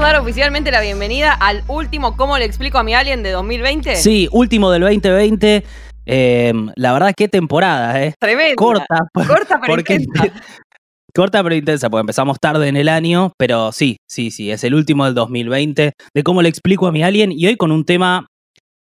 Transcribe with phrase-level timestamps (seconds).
[0.00, 3.96] podemos dar oficialmente la bienvenida al último ¿Cómo le explico a mi alien de 2020?
[3.96, 5.62] Sí, último del 2020.
[6.06, 8.14] Eh, la verdad, qué temporada, ¿eh?
[8.18, 8.54] Tremenda.
[8.56, 8.86] Corta.
[9.14, 10.32] Corta pero porque- intensa.
[11.14, 14.74] Corta pero intensa, porque empezamos tarde en el año, pero sí, sí, sí, es el
[14.74, 18.26] último del 2020, de cómo le explico a mi alien, y hoy con un tema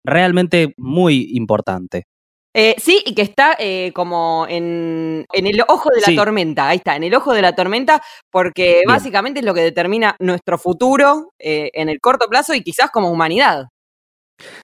[0.04, 2.04] realmente muy importante.
[2.58, 6.16] Eh, sí, y que está eh, como en, en el ojo de la Sí.
[6.16, 8.02] tormenta, ahí está, en el ojo de la tormenta,
[8.32, 8.84] porque Bien.
[8.88, 13.12] básicamente es lo que determina nuestro futuro eh, en el corto plazo y quizás como
[13.12, 13.66] humanidad.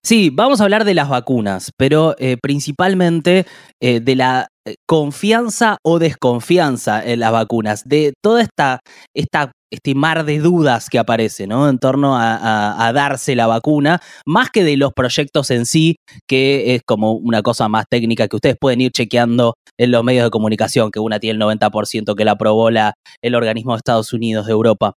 [0.03, 3.45] Sí, vamos a hablar de las vacunas, pero eh, principalmente
[3.81, 8.79] eh, de la eh, confianza o desconfianza en las vacunas, de toda esta,
[9.15, 11.69] esta este mar de dudas que aparece, ¿no?
[11.69, 15.95] En torno a, a- darse la vacuna, más que de los proyectos en sí,
[16.27, 20.25] que es como una cosa más técnica que ustedes pueden ir chequeando en los medios
[20.25, 24.11] de comunicación, que una tiene el 90% que la aprobó la, el organismo de Estados
[24.11, 24.93] Unidos de Europa.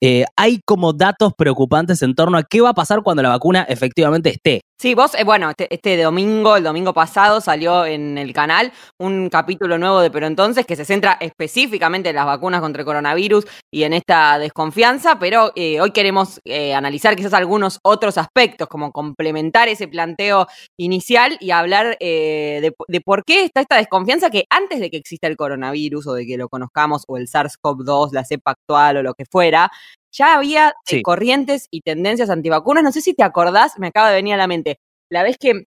[0.00, 3.62] Eh, hay como datos preocupantes en torno a qué va a pasar cuando la vacuna
[3.62, 4.62] efectivamente esté.
[4.80, 9.28] Sí, vos, eh, bueno, este, este domingo, el domingo pasado, salió en el canal un
[9.28, 13.44] capítulo nuevo de Pero entonces que se centra específicamente en las vacunas contra el coronavirus
[13.72, 18.92] y en esta desconfianza, pero eh, hoy queremos eh, analizar quizás algunos otros aspectos, como
[18.92, 20.46] complementar ese planteo
[20.78, 24.96] inicial y hablar eh, de, de por qué está esta desconfianza que antes de que
[24.96, 29.02] exista el coronavirus o de que lo conozcamos o el SARS-CoV-2, la cepa actual o
[29.02, 29.72] lo que fuera,
[30.12, 31.02] ya había eh, Sí.
[31.02, 32.82] corrientes y tendencias antivacunas.
[32.84, 34.78] No sé si te acordás, me acaba de venir a la mente,
[35.10, 35.64] la vez que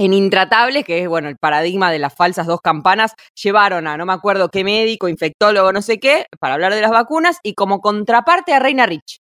[0.00, 4.06] en Intratables, que es bueno el paradigma de las falsas dos campanas, llevaron a no
[4.06, 7.80] me acuerdo qué médico, infectólogo, no sé qué, para hablar de las vacunas y como
[7.80, 9.18] contraparte a Reina Rich.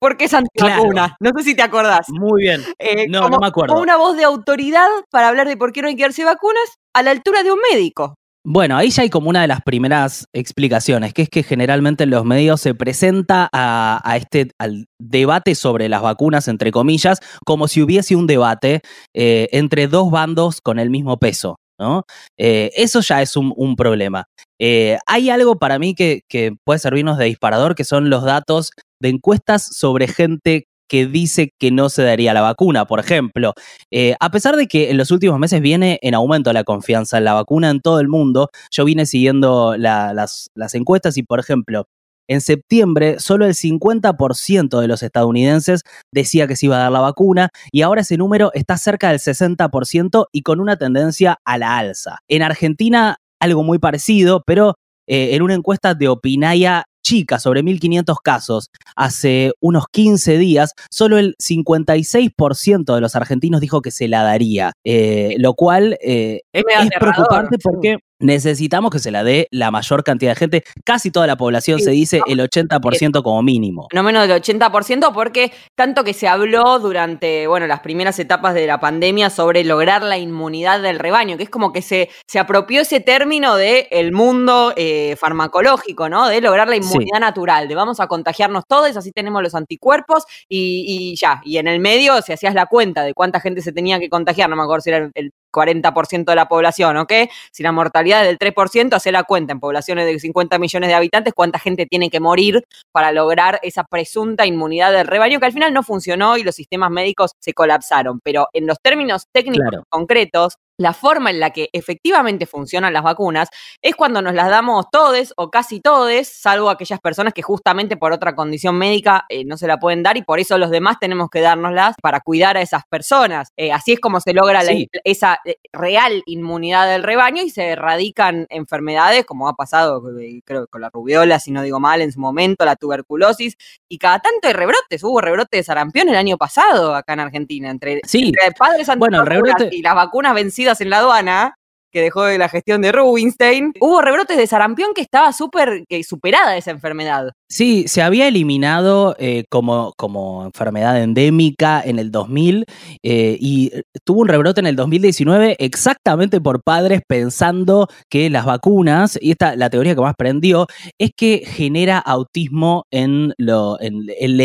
[0.00, 1.16] Porque es antivacuna.
[1.20, 2.06] No sé si te acordás.
[2.10, 2.62] Muy bien.
[2.78, 3.72] Eh, No, como, no me acuerdo.
[3.72, 6.76] como una voz de autoridad para hablar de por qué no hay que darse vacunas
[6.92, 8.16] a la altura de un médico.
[8.46, 12.10] Bueno, ahí ya hay como una de las primeras explicaciones, que es que generalmente en
[12.10, 17.80] los medios se presenta a, este al debate sobre las vacunas, entre comillas, como si
[17.80, 18.82] hubiese un debate
[19.14, 21.56] eh, entre dos bandos con el mismo peso.
[21.80, 22.04] ¿no?
[22.38, 24.26] Eh, eso ya es un, un problema.
[24.60, 28.72] Eh, hay algo para mí que, que puede servirnos de disparador, que son los datos
[29.00, 32.86] de encuestas sobre gente que dice que no se daría la vacuna.
[32.86, 33.52] Por ejemplo,
[33.90, 37.24] eh, a pesar de que en los últimos meses viene en aumento la confianza en
[37.24, 41.40] la vacuna en todo el mundo, yo vine siguiendo la- las, las encuestas y, por
[41.40, 41.86] ejemplo,
[42.28, 47.00] en septiembre solo el 50% de los estadounidenses decía que se iba a dar la
[47.00, 51.76] vacuna y ahora ese número está cerca del 60% y con una tendencia a la
[51.78, 52.18] alza.
[52.28, 58.16] En Argentina algo muy parecido, pero eh, en una encuesta de Opinaya chica sobre 1.500
[58.24, 64.24] casos hace unos 15 días, solo el 56% de los argentinos dijo que se la
[64.24, 66.64] daría, eh, lo cual eh, Es
[66.98, 71.36] preocupante porque necesitamos que se la dé la mayor cantidad de gente, casi toda la
[71.36, 73.88] población Sí, se dice no, el 80% como mínimo.
[73.92, 78.66] no menos del 80%, porque tanto que se habló durante, bueno, las primeras etapas de
[78.66, 82.80] la pandemia sobre lograr la inmunidad del rebaño, que es como que se, se apropió
[82.80, 86.28] ese término de el mundo eh, farmacológico, ¿no?
[86.28, 90.84] De lograr la inmunidad natural, de vamos a contagiarnos todos, así tenemos los anticuerpos y,
[91.12, 91.40] y ya.
[91.44, 94.48] Y en el medio, si hacías la cuenta de cuánta gente se tenía que contagiar,
[94.48, 97.12] no me acuerdo si era el, el 40% de la población, ¿ok?
[97.52, 100.94] Si la mortalidad es del 3%, hace la cuenta en poblaciones de 50 millones de
[100.94, 105.52] habitantes, cuánta gente tiene que morir para lograr esa presunta inmunidad del rebaño, que al
[105.52, 108.20] final no funcionó y los sistemas médicos se colapsaron.
[108.24, 109.84] Pero en los términos técnicos Claro.
[109.88, 113.48] concretos, la forma en la que efectivamente funcionan las vacunas
[113.80, 118.12] es cuando nos las damos todes o casi todes, salvo aquellas personas que justamente por
[118.12, 121.28] otra condición médica eh, no se la pueden dar y por eso los demás tenemos
[121.30, 123.52] que dárnoslas para cuidar a esas personas.
[123.56, 124.72] Eh, así es como se logra la-
[125.04, 130.02] esa eh, real inmunidad del rebaño y se erradican enfermedades como ha pasado,
[130.44, 133.56] creo, con la rubiola, si no digo mal, en su momento, la tuberculosis,
[133.88, 135.04] y cada tanto hay rebrotes.
[135.04, 139.24] Hubo rebrote de sarampión el año pasado acá en Argentina, entre, Sí, entre padres Bueno,
[139.24, 141.54] rebrote- y las vacunas vencidas en la aduana,
[141.94, 146.56] que dejó de la gestión de Rubinstein, hubo rebrotes de sarampión que estaba súper superada
[146.56, 147.30] esa enfermedad.
[147.48, 152.64] Sí, se había eliminado eh, como, como enfermedad endémica en el 2000
[153.04, 153.70] eh, y
[154.04, 159.54] tuvo un rebrote en el 2019 exactamente por padres pensando que las vacunas, y esta
[159.54, 160.66] la teoría que más prendió,
[160.98, 164.40] es que genera autismo en, lo, en, en.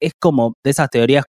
[0.00, 1.26] Es como de esas teorías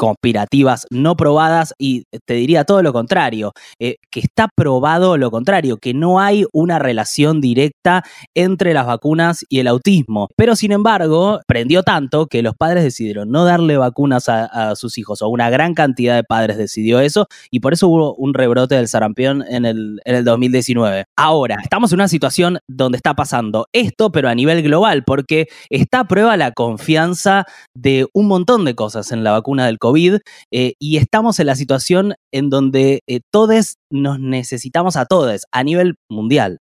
[0.00, 5.76] conspirativas no probadas y te diría todo lo contrario, eh, que está probado lo contrario,
[5.76, 8.02] que no hay una relación directa
[8.34, 10.28] entre las vacunas y el autismo.
[10.36, 15.20] Pero sin embargo, prendió tanto que los padres decidieron no darle vacunas a, sus hijos,
[15.20, 18.88] o una gran cantidad de padres decidió eso, y por eso hubo un rebrote del
[18.88, 21.04] sarampión en el, en el 2019.
[21.14, 26.00] Ahora, estamos en una situación donde está pasando esto, pero a nivel global, porque está
[26.00, 27.44] a prueba la confianza
[27.74, 29.89] de un montón de cosas en la vacuna del COVID
[30.50, 35.64] eh, y estamos en la situación en donde eh, todos nos necesitamos a todos a
[35.64, 36.60] nivel mundial.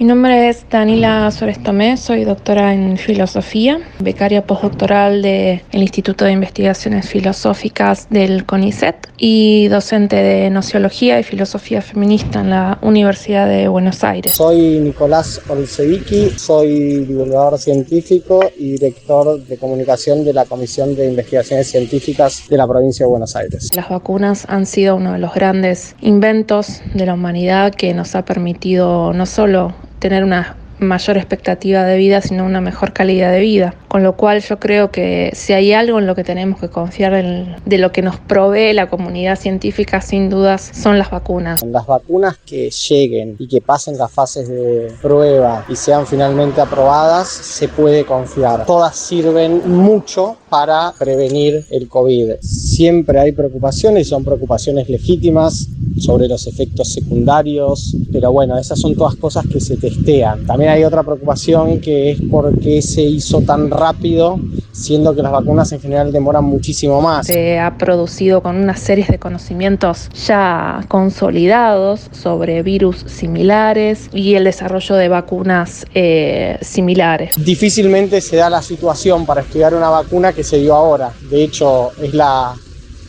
[0.00, 6.30] Mi nombre es Danila Suárez Tomé, soy doctora en filosofía, becaria postdoctoral del Instituto de
[6.30, 13.66] Investigaciones Filosóficas del CONICET y docente de Nociología y Filosofía Feminista en la Universidad de
[13.66, 14.34] Buenos Aires.
[14.34, 21.72] Soy Nicolás Olsevicki, soy divulgador científico y director de comunicación de la Comisión de Investigaciones
[21.72, 23.68] Científicas de la provincia de Buenos Aires.
[23.74, 28.24] Las vacunas han sido uno de los grandes inventos de la humanidad que nos ha
[28.24, 33.74] permitido no solo tener una mayor expectativa de vida, sino una mejor calidad de vida.
[33.88, 37.58] Con lo cual yo creo que si hay algo en lo que tenemos que confiar
[37.64, 41.62] de lo que nos provee la comunidad científica, sin dudas, son las vacunas.
[41.64, 47.28] Las vacunas que lleguen y que pasen las fases de prueba y sean finalmente aprobadas,
[47.28, 48.66] se puede confiar.
[48.66, 52.34] Todas sirven mucho para prevenir el COVID.
[52.40, 58.94] Siempre hay preocupaciones y son preocupaciones legítimas sobre los efectos secundarios, pero bueno, esas son
[58.94, 60.46] todas cosas que se testean.
[60.46, 64.38] También hay otra preocupación que es por qué se hizo tan rápido,
[64.72, 67.26] siendo que las vacunas en general demoran muchísimo más.
[67.26, 74.44] Se ha producido con una serie de conocimientos ya consolidados sobre virus similares y el
[74.44, 77.34] desarrollo de vacunas eh, similares.
[77.44, 81.12] Difícilmente se da la situación para estudiar una vacuna que se dio ahora.
[81.30, 82.54] De hecho, es la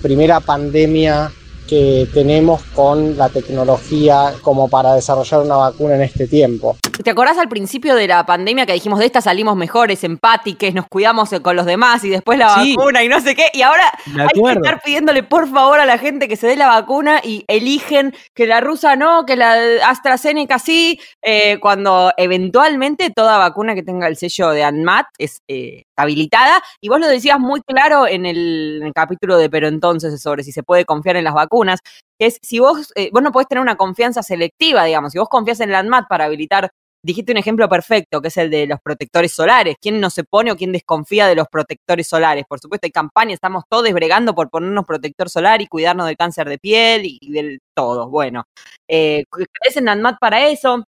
[0.02, 1.32] primera pandemia
[1.70, 6.78] que tenemos con la tecnología como para desarrollar una vacuna en este tiempo.
[7.04, 10.88] ¿Te acordás al principio de la pandemia que dijimos de esta salimos mejores, empáticos, nos
[10.88, 13.46] cuidamos con los demás y después la vacuna y no sé qué?
[13.54, 16.68] Y ahora hay que estar pidiéndole por favor a la gente que se dé la
[16.68, 19.54] vacuna y eligen que la rusa no, que la
[19.88, 25.84] AstraZeneca sí, eh, cuando eventualmente toda vacuna que tenga el sello de ANMAT es eh,
[26.02, 26.62] habilitada.
[26.82, 30.64] Y vos lo decías muy claro en el, capítulo de Pero entonces sobre si se
[30.64, 31.80] puede confiar en las vacunas,
[32.20, 35.30] que es si vos, eh, vos no podés tener una confianza selectiva, digamos, si vos
[35.30, 36.72] confías en la ANMAT para habilitar
[37.04, 39.76] dijiste un ejemplo perfecto, que es el de los protectores solares.
[39.82, 42.46] ¿Quién no se pone o quién desconfía de los protectores solares?
[42.48, 46.50] Por supuesto, hay campaña, estamos todos bregando por ponernos protector solar y cuidarnos del cáncer
[46.50, 48.10] de piel y del todo.
[48.10, 48.46] Bueno,
[48.88, 50.84] eh, ¿crees en ANMAT para eso?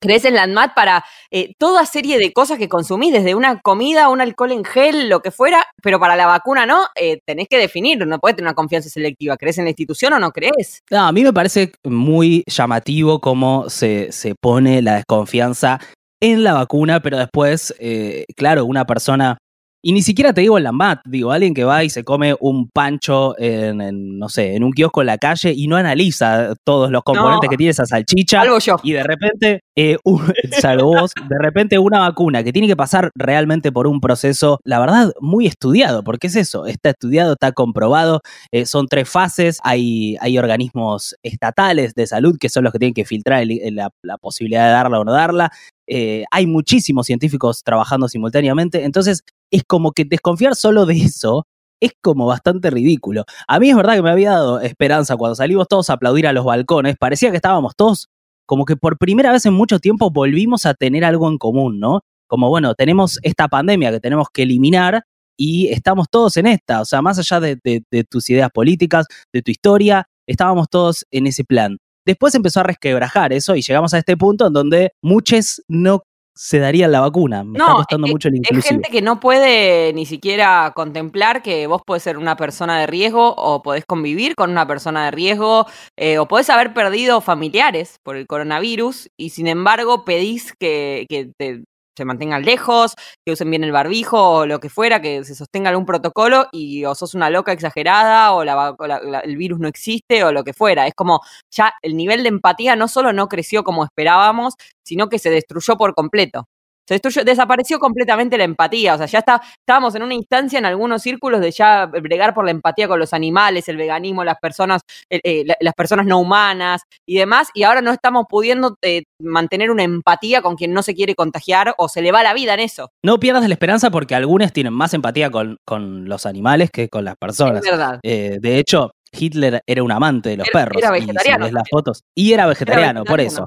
[0.00, 4.08] Crees en la ANMAT para eh, toda serie de cosas que consumís, desde una comida,
[4.08, 7.58] un alcohol en gel, lo que fuera, pero para la vacuna no, eh, tenés que
[7.58, 9.36] definir, no puedes tener una confianza selectiva.
[9.36, 10.82] ¿Crees en la institución o no crees?
[10.90, 15.80] No, a mí me parece muy llamativo cómo se, se pone la desconfianza
[16.20, 19.38] en la vacuna, pero después, eh, claro, una persona
[19.82, 22.34] y ni siquiera te digo en la MAT, digo, alguien que va y se come
[22.40, 26.90] un pancho en, no sé, en un kiosco en la calle y no analiza todos
[26.90, 28.40] los componentes que tiene esa salchicha.
[28.40, 28.76] Salvo yo.
[28.82, 34.00] Y de repente, eh, de repente una vacuna que tiene que pasar realmente por un
[34.00, 38.20] proceso, la verdad, muy estudiado, porque es eso, está estudiado, está comprobado,
[38.52, 42.94] eh, son tres fases, hay, hay organismos estatales de salud que son los que tienen
[42.94, 45.50] que filtrar la, la posibilidad de darla o no darla,
[45.92, 51.46] eh, hay muchísimos científicos trabajando simultáneamente, entonces es como que desconfiar solo de eso
[51.80, 53.24] es como bastante ridículo.
[53.48, 56.32] A mí es verdad que me había dado esperanza cuando salimos todos a aplaudir a
[56.32, 58.08] los balcones, parecía que estábamos todos
[58.50, 62.00] como que por primera vez en mucho tiempo volvimos a tener algo en común, ¿no?
[62.26, 65.04] Como bueno, tenemos esta pandemia que tenemos que eliminar
[65.36, 69.52] y estamos todos en esta, o sea, más allá de tus ideas políticas, de tu
[69.52, 71.78] historia, estábamos todos en ese plan.
[72.04, 76.02] Después empezó a resquebrajar eso y llegamos a este punto en donde muchos no
[76.42, 77.44] se darían la vacuna.
[77.44, 78.60] Me está costando mucho el inclusive.
[78.60, 82.86] Es gente que no puede ni siquiera contemplar que vos podés ser una persona de
[82.86, 85.66] riesgo o podés convivir con una persona de riesgo
[85.98, 91.30] eh, o podés haber perdido familiares por el coronavirus y sin embargo pedís que, que
[91.36, 91.62] te
[91.96, 92.94] se mantengan lejos,
[93.24, 96.84] que usen bien el barbijo o lo que fuera, que se sostenga algún protocolo y
[96.84, 100.86] o sos una loca exagerada o, el virus no existe o lo que fuera.
[100.86, 101.20] Es como
[101.50, 105.76] ya el nivel de empatía no solo no creció como esperábamos, sino que se destruyó
[105.76, 106.46] por completo.
[106.90, 108.96] Se destruyó, desapareció completamente la empatía.
[108.96, 112.44] O sea, ya está, estábamos en una instancia en algunos círculos de ya bregar por
[112.44, 117.16] la empatía con los animales, el veganismo, las personas, eh, las personas no humanas y
[117.16, 117.46] demás.
[117.54, 121.76] Y ahora no estamos pudiendo eh, mantener una empatía con quien no se quiere contagiar
[121.78, 122.90] o se le va la vida en eso.
[123.04, 127.04] No pierdas la esperanza porque algunos tienen más empatía con, con los animales que con
[127.04, 127.64] las personas.
[127.64, 128.00] Es verdad.
[128.02, 130.82] Eh, de hecho, Hitler era un amante de los perros.
[130.82, 131.46] Era vegetariano.
[131.46, 132.02] Y las fotos.
[132.16, 133.46] Y era vegetariano, por eso.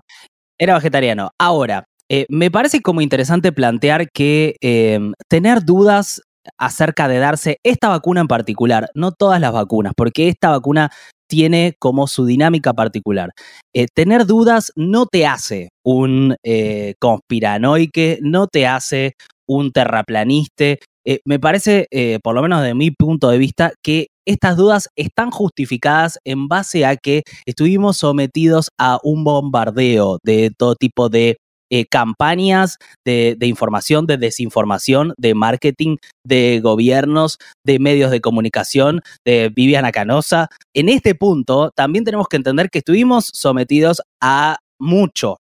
[0.58, 1.32] Era vegetariano.
[1.38, 1.84] Ahora,
[2.16, 6.22] eh, me parece como interesante plantear que em, tener dudas
[6.60, 10.92] acerca de darse esta vacuna en particular, no todas las vacunas, porque esta vacuna
[11.28, 13.32] tiene como su dinámica particular.
[13.74, 19.16] Eh, tener dudas no te hace un eh, conspiranoique, no te hace
[19.48, 20.80] un terraplaniste.
[21.26, 21.88] me parece,
[22.24, 26.86] por lo menos de mi punto de vista, que estas dudas están justificadas en base
[26.86, 31.38] a que estuvimos sometidos a un bombardeo de todo tipo de
[31.76, 39.50] eh, campañas de, información, de desinformación, de marketing, de gobiernos, de medios de comunicación, de
[39.50, 40.50] Viviana Canosa.
[40.76, 45.38] En este punto también tenemos que entender que estuvimos sometidos a mucho,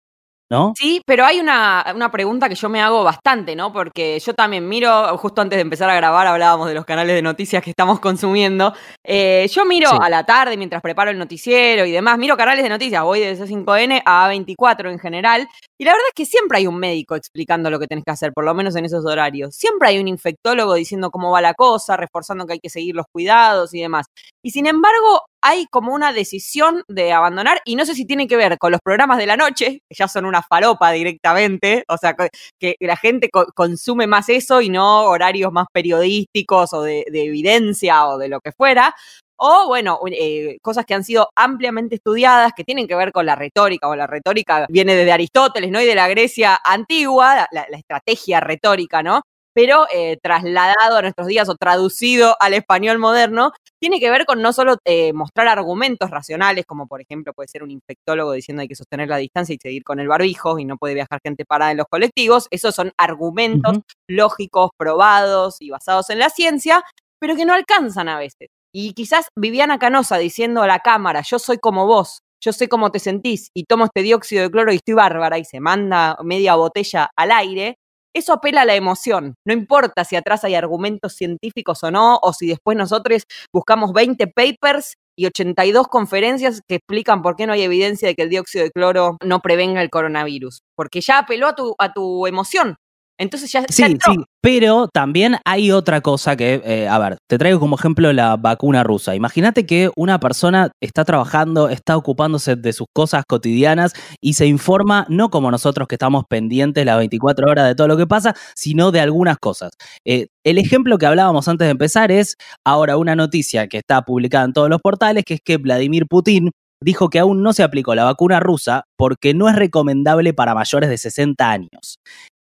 [0.50, 0.74] ¿no?
[0.76, 3.72] Sí, pero hay una, pregunta que yo me hago bastante, ¿no?
[3.72, 7.22] Porque yo también miro, justo antes de empezar a grabar hablábamos de los canales de
[7.22, 8.74] noticias que estamos consumiendo.
[9.04, 12.70] Eh, yo miro a la tarde mientras preparo el noticiero y demás, miro canales de
[12.70, 16.68] noticias, voy de C5N a A24 en general, y la verdad es que siempre hay
[16.68, 19.56] un médico explicando lo que tenés que hacer, por lo menos en esos horarios.
[19.56, 23.06] Siempre hay un infectólogo diciendo cómo va la cosa, reforzando que hay que seguir los
[23.12, 24.08] cuidados y demás.
[24.44, 28.36] Y sin embargo, hay como una decisión de abandonar, y no sé si tiene que
[28.36, 32.16] ver con los programas de la noche, que ya son una falopa directamente, o sea,
[32.60, 38.18] que la gente consume más eso y no horarios más periodísticos o de, evidencia o
[38.18, 38.96] de lo que fuera,
[39.38, 43.36] o bueno, eh, cosas que han sido ampliamente estudiadas, que tienen que ver con la
[43.36, 45.82] retórica, o la retórica viene desde Aristóteles, ¿no?
[45.82, 49.22] Y de la Grecia antigua, la estrategia retórica, ¿no?
[49.62, 54.42] Pero eh, trasladado a nuestros días o traducido al español moderno, tiene que ver con
[54.42, 58.70] no solo eh, mostrar argumentos racionales, como por ejemplo puede ser un infectólogo diciendo hay
[58.70, 61.72] que sostener la distancia y seguir con el barbijo y no puede viajar gente parada
[61.72, 66.82] en los colectivos, esos son argumentos lógicos, probados y basados en la ciencia,
[67.20, 68.48] pero que no alcanzan a veces.
[68.74, 72.92] Y quizás Viviana Canosa diciendo a la cámara, yo soy como vos, yo sé cómo
[72.92, 76.56] te sentís y tomo este dióxido de cloro y estoy bárbara y se manda media
[76.56, 77.76] botella al aire,
[78.14, 79.36] eso apela a la emoción.
[79.46, 83.24] No importa si atrás hay argumentos científicos o no, o si después nosotros
[83.54, 88.24] buscamos 20 papers y 82 conferencias que explican por qué no hay evidencia de que
[88.24, 90.62] el dióxido de cloro no prevenga el coronavirus.
[90.76, 92.78] Porque ya apeló a tu, a tu emoción.
[93.20, 97.60] Entonces ya, sí, sí, pero también hay otra cosa que, eh, a ver, te traigo
[97.60, 99.14] como ejemplo la vacuna rusa.
[99.14, 105.06] Imagínate que una persona está trabajando, está ocupándose de sus cosas cotidianas y se informa,
[105.10, 108.92] no como nosotros que estamos pendientes las 24 horas de todo lo que pasa, sino
[108.92, 109.72] de algunas cosas.
[110.06, 114.46] Eh, el ejemplo que hablábamos antes de empezar es ahora una noticia que está publicada
[114.46, 117.96] en todos los portales, que es que Vladimir Putin dijo que aún no se aplicó
[117.96, 122.00] la vacuna rusa porque no es recomendable para mayores de 60 años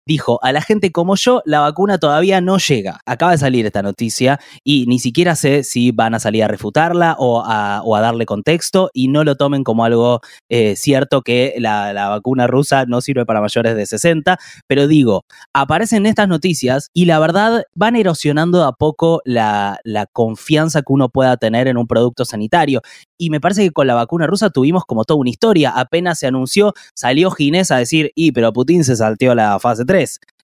[0.06, 3.00] dijo, a la gente como yo, la vacuna todavía no llega.
[3.06, 7.16] Acaba de salir esta noticia y ni siquiera sé si van a salir a refutarla
[7.18, 10.20] o a, darle contexto y no lo tomen como algo
[10.50, 16.04] eh, cierto que la, vacuna rusa no sirve para mayores de 60, pero digo, aparecen
[16.04, 21.38] estas noticias y la verdad van erosionando a poco la, la confianza que uno pueda
[21.38, 22.82] tener en un producto sanitario.
[23.16, 25.70] Y me parece que con la vacuna rusa tuvimos como toda una historia.
[25.70, 29.93] Apenas se anunció, salió Ginés a decir, y pero Putin se salteó la fase 3.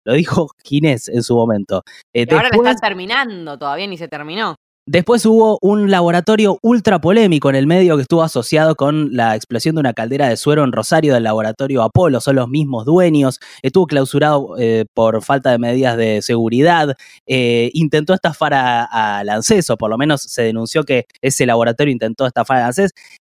[0.05, 1.83] Lo dijo Ginés en su momento.
[2.15, 4.57] Eh, ahora lo están terminando, todavía ni se terminó.
[4.87, 9.77] Después hubo un laboratorio ultra polémico en el medio que estuvo asociado con la explosión
[9.77, 12.21] de una caldera de suero en Rosario del laboratorio Apolo.
[12.21, 13.39] Son los mismos dueños.
[13.63, 16.97] Estuvo clausurado eh, por falta de medidas de seguridad.
[17.27, 22.27] Eh, intentó estafar a, a Lanceso, por lo menos se denunció que ese laboratorio intentó
[22.27, 22.93] estafar a Lanceso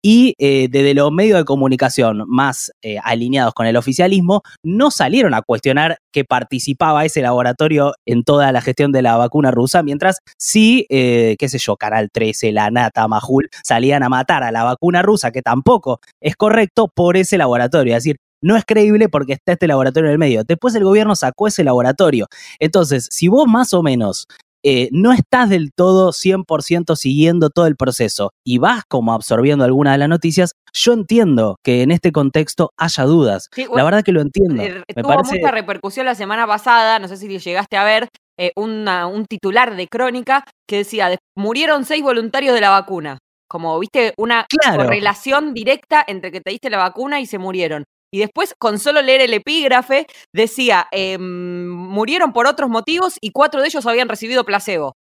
[0.05, 5.33] y eh, desde los medios de comunicación más eh, alineados con el oficialismo no salieron
[5.33, 10.19] a cuestionar que participaba ese laboratorio en toda la gestión de la vacuna rusa, mientras
[10.37, 14.65] sí, eh, qué sé yo, Canal 13, La Nata, Majul, salían a matar a la
[14.65, 17.95] vacuna rusa, que tampoco es correcto por ese laboratorio.
[17.95, 20.43] Es decir, no es creíble porque está este laboratorio en el medio.
[20.43, 22.27] Después el gobierno sacó ese laboratorio.
[22.59, 24.27] Entonces, si vos más o menos
[24.63, 29.91] eh, no estás del todo 100% siguiendo todo el proceso y vas como absorbiendo alguna
[29.91, 33.49] de las noticias, yo entiendo que en este contexto haya dudas.
[33.73, 34.63] la verdad que lo entiendo.
[34.63, 39.25] Eh, tuvo mucha repercusión la semana pasada, no sé si llegaste a ver, eh, un
[39.27, 43.17] titular de crónica que decía, murieron seis voluntarios de la vacuna.
[43.49, 44.47] Como, viste, una
[44.87, 47.83] relación directa entre que te diste la vacuna y se murieron.
[48.13, 53.59] Y después, con solo leer el epígrafe, decía, em, murieron por otros motivos y cuatro
[53.61, 54.93] de ellos habían recibido placebo.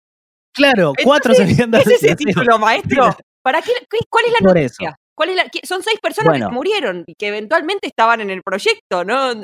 [0.55, 2.31] Claro, cuatro se habían dado ¿Qué es ese placebo.
[2.41, 3.05] título, maestro?
[3.45, 3.73] ¿Para qué,
[4.09, 4.97] ¿Cuál es la Por noticia?
[5.15, 6.49] ¿Cuál es la- qué- son seis personas Bueno.
[6.49, 9.35] que murieron y que eventualmente estaban en el proyecto, ¿no?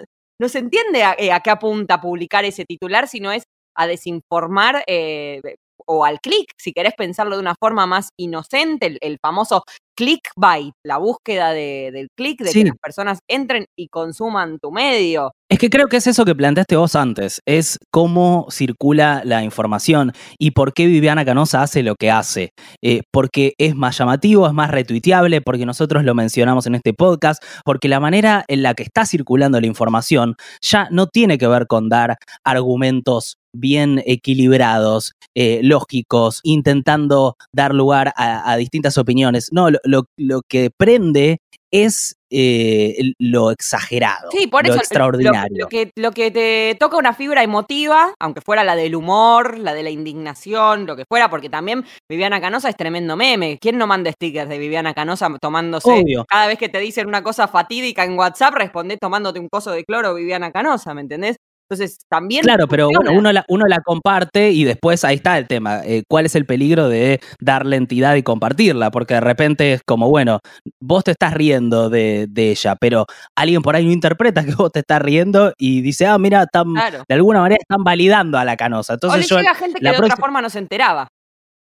[0.40, 3.42] No se entiende a, eh, a qué apunta publicar ese titular, sino es
[3.76, 5.42] a desinformar eh,
[5.86, 9.62] o al clic, si querés pensarlo de una forma más inocente, el, el famoso
[9.98, 12.60] clickbait, la búsqueda de- del clic, de Sí.
[12.62, 15.32] que las personas entren y consuman tu medio.
[15.50, 20.12] Es que creo que es eso que planteaste vos antes, es cómo circula la información
[20.38, 22.52] y por qué Viviana Canosa hace lo que hace.
[22.82, 27.42] Eh, porque es más llamativo, es más retuiteable, porque nosotros lo mencionamos en este podcast,
[27.64, 31.66] porque la manera en la que está circulando la información ya no tiene que ver
[31.66, 39.48] con dar argumentos bien equilibrados, eh, lógicos, intentando dar lugar a, distintas opiniones.
[39.50, 41.38] No, lo, lo- lo que prende
[41.70, 45.64] es eh, lo exagerado, Sí, por lo eso lo- extraordinario.
[45.64, 49.72] Lo, que, lo que te toca una fibra emotiva, aunque fuera la del humor, la
[49.74, 53.58] de la indignación, lo que fuera, porque también Viviana Canosa es tremendo meme.
[53.58, 55.90] ¿Quién no manda stickers de Viviana Canosa tomándose?
[55.90, 56.24] Obvio.
[56.28, 59.84] Cada vez que te dicen una cosa fatídica en WhatsApp, respondés tomándote un coso de
[59.84, 61.36] cloro Viviana Canosa, ¿me entendés?
[61.70, 62.42] Entonces, también.
[62.42, 65.82] Claro, pero bueno, uno la, uno la comparte y después ahí está el tema.
[65.84, 68.90] eh, ¿Cuál es el peligro de darle entidad y compartirla?
[68.90, 70.40] Porque de repente es como, bueno,
[70.80, 73.04] vos te estás riendo de, de ella, pero
[73.36, 76.72] alguien por ahí no interpreta que vos te estás riendo y dice, ah, mira, están-
[76.72, 77.02] Claro.
[77.06, 78.94] de alguna manera están validando a la canosa.
[78.94, 81.08] o Entonces le yo, llega a gente que la de otra forma no se enteraba.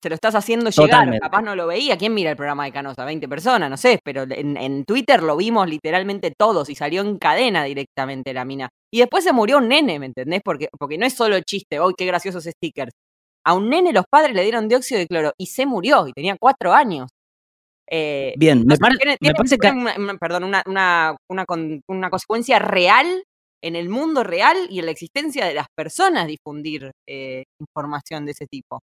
[0.03, 1.19] Se lo estás haciendo llegar, Totalmente.
[1.19, 1.97] capaz no lo veía.
[1.97, 3.05] ¿Quién mira el programa de Canosa?
[3.05, 7.17] 20 personas, no sé, pero en, en Twitter lo vimos literalmente todos y salió en
[7.19, 8.69] cadena directamente la mina.
[8.91, 10.41] Y después se murió un nene, ¿me entendés?
[10.43, 12.91] Porque, porque no es solo chiste, hoy qué graciosos stickers.
[13.45, 16.35] A un nene los padres le dieron dióxido de cloro y se murió y tenía
[16.39, 17.09] cuatro años.
[17.89, 19.67] Eh, Bien, me, tiene- me parece que...
[19.67, 23.23] tiene una- una- perdón, una, una, una con- una consecuencia real
[23.63, 28.31] en el mundo real y en la existencia de las personas difundir eh, información de
[28.31, 28.79] ese tipo.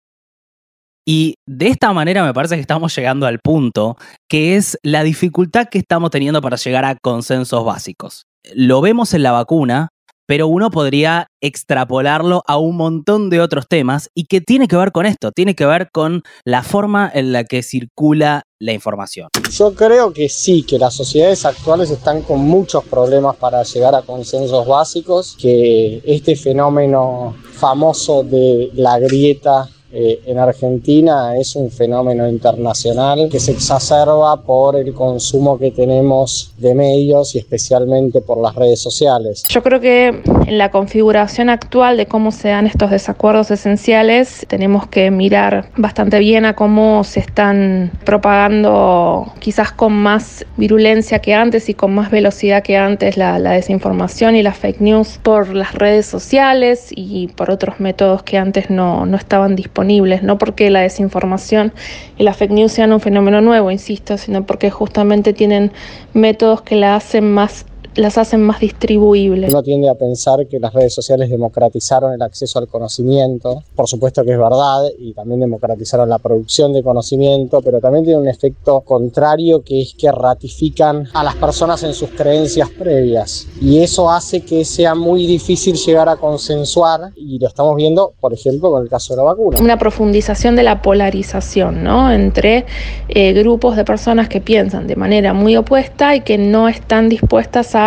[1.10, 3.96] Y de esta manera me parece que estamos llegando al punto
[4.30, 8.26] que es la dificultad que estamos teniendo para llegar a consensos básicos.
[8.54, 9.88] Lo vemos en la vacuna,
[10.26, 14.92] pero uno podría extrapolarlo a un montón de otros temas y que tiene que ver
[14.92, 19.30] con esto, tiene que ver con la forma en la que circula la información.
[19.50, 24.02] Yo creo que sí, que las sociedades actuales están con muchos problemas para llegar a
[24.02, 32.28] consensos básicos, que este fenómeno famoso de la grieta eh, en Argentina es un fenómeno
[32.28, 38.54] internacional que se exacerba por el consumo que tenemos de medios y especialmente por las
[38.54, 39.44] redes sociales.
[39.50, 44.88] Yo creo que en la configuración actual de cómo se dan estos desacuerdos esenciales, tenemos
[44.88, 51.70] que mirar bastante bien a cómo se están propagando quizás con más virulencia que antes
[51.70, 55.74] y con más velocidad que antes la, la desinformación y las fake news por las
[55.76, 59.77] redes sociales y por otros métodos que antes no, no estaban disponibles.
[60.24, 61.74] No porque la desinformación
[62.18, 65.72] y la fake news sean un fenómeno nuevo, insisto, sino porque justamente tienen
[66.14, 67.66] métodos que la hacen más
[67.98, 69.52] las hacen más distribuibles.
[69.52, 74.24] Uno tiende a pensar que las redes sociales democratizaron el acceso al conocimiento, por supuesto
[74.24, 78.82] que es verdad, y también democratizaron la producción de conocimiento, pero también tiene un efecto
[78.82, 83.48] contrario que es que ratifican a las personas en sus creencias previas.
[83.60, 88.34] Y eso hace que sea muy difícil llegar a consensuar, y lo estamos viendo, por
[88.34, 89.60] ejemplo, con el caso de la vacuna.
[89.60, 92.12] Una profundización de la polarización, ¿no?
[92.12, 92.66] Entre
[93.10, 97.74] eh, grupos de personas que piensan de manera muy opuesta y que no están dispuestas
[97.76, 97.87] a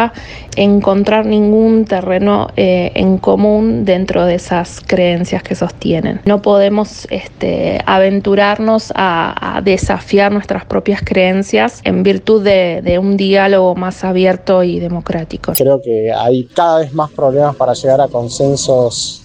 [0.57, 6.21] encontrar ningún terreno eh, en común dentro de esas creencias que sostienen.
[6.25, 13.75] No podemos este, aventurarnos a, desafiar nuestras propias creencias en virtud de, de un diálogo
[13.75, 15.53] más abierto y democrático.
[15.57, 19.20] Creo que hay cada vez más problemas para llegar a consensos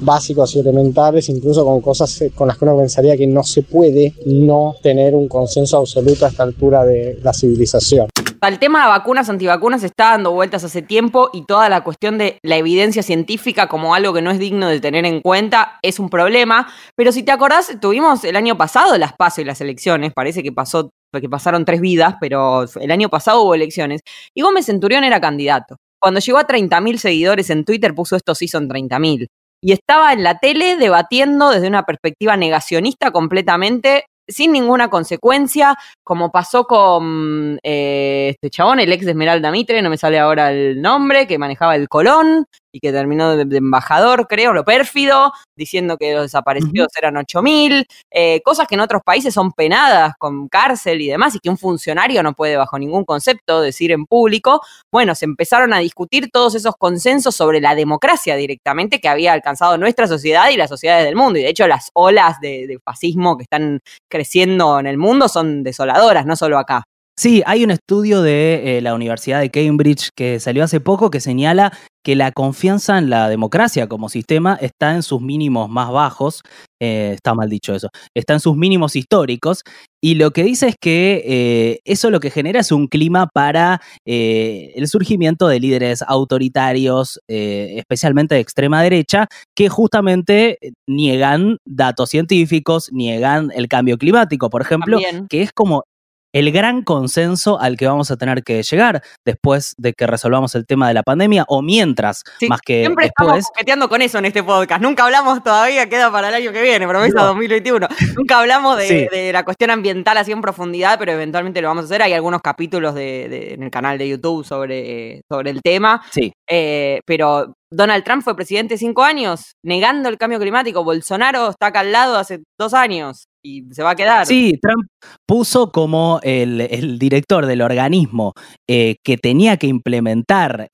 [0.00, 4.14] básicos y elementales, incluso con cosas con las que uno pensaría que no se puede
[4.26, 8.08] no tener un consenso absoluto a esta altura de la civilización.
[8.42, 12.38] El tema de vacunas, antivacunas está dando vueltas hace tiempo y toda la cuestión de
[12.42, 16.08] la evidencia científica como algo que no es digno de tener en cuenta es un
[16.08, 16.66] problema.
[16.96, 20.52] Pero si te acordás, tuvimos el año pasado las PASO y las elecciones, parece que
[20.52, 24.00] pasó que pasaron tres vidas, pero el año pasado hubo elecciones,
[24.32, 25.76] y Gómez Centurión era candidato.
[26.00, 29.26] Cuando llegó a 30.000 seguidores en Twitter puso estos sí son 30.000.
[29.62, 36.30] Y estaba en la tele debatiendo desde una perspectiva negacionista completamente sin ninguna consecuencia, como
[36.30, 41.26] pasó con eh, este chabón, el ex Esmeralda Mitre, no me sale ahora el nombre,
[41.26, 46.22] que manejaba el Colón, y que terminó de, embajador, creo, lo pérfido, diciendo que los
[46.22, 51.34] desaparecidos eran 8.000, eh, cosas que en otros países son penadas con cárcel y demás,
[51.34, 54.60] y que un funcionario no puede bajo ningún concepto decir en público.
[54.92, 59.76] Bueno, se empezaron a discutir todos esos consensos sobre la democracia directamente que había alcanzado
[59.78, 61.38] nuestra sociedad y las sociedades del mundo.
[61.38, 66.26] Y de hecho las olas de fascismo que están creciendo en el mundo son desoladoras,
[66.26, 66.84] no solo acá.
[67.20, 71.20] Sí, hay un estudio de eh, la Universidad de Cambridge que salió hace poco que
[71.20, 71.70] señala
[72.02, 76.40] que la confianza en la democracia como sistema está en sus mínimos más bajos,
[76.80, 79.64] eh, está mal dicho eso, está en sus mínimos históricos,
[80.02, 83.82] y lo que dice es que eh, eso lo que genera es un clima para
[84.06, 90.56] el surgimiento de líderes autoritarios, especialmente de extrema derecha, que justamente
[90.88, 95.84] niegan datos científicos, niegan el cambio climático, por ejemplo, que es como
[96.32, 100.66] el gran consenso al que vamos a tener que llegar después de que resolvamos el
[100.66, 104.42] tema de la pandemia o mientras, más que siempre estamos coqueteando con eso en este
[104.42, 104.82] podcast.
[104.82, 107.88] Nunca hablamos todavía, queda para el año que viene, promesa 2021.
[108.16, 112.02] Nunca hablamos de, la cuestión ambiental así en profundidad, pero eventualmente lo vamos a hacer.
[112.02, 116.02] Hay algunos capítulos de, en el canal de YouTube sobre, sobre el tema.
[116.10, 116.32] Sí.
[116.48, 120.82] Eh, pero Donald Trump fue presidente cinco años, negando el cambio climático.
[120.82, 124.26] Bolsonaro está acá al lado hace dos años y se va a quedar.
[124.26, 124.86] Sí, Trump
[125.26, 128.34] puso como el, director del organismo
[128.68, 130.68] eh, que tenía que implementar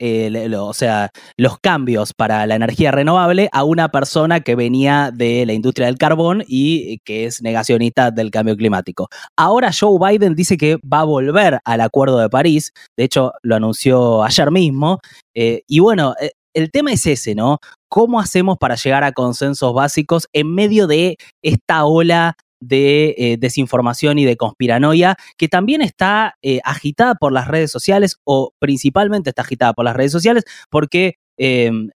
[0.58, 5.52] o sea, los cambios para la energía renovable a una persona que venía de la
[5.52, 9.08] industria del carbón y que es negacionista del cambio climático.
[9.36, 13.56] Ahora Joe Biden dice que va a volver al Acuerdo de París, de hecho lo
[13.56, 14.98] anunció ayer mismo,
[15.34, 17.58] eh, y bueno, eh, el tema es ese, ¿no?
[17.88, 24.18] ¿Cómo hacemos para llegar a consensos básicos en medio de esta ola de eh, desinformación
[24.18, 29.42] y de conspiranoia, que también está eh, agitada por las redes sociales o principalmente está
[29.42, 31.90] agitada por las redes sociales porque em,